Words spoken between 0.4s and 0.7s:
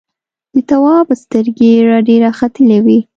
د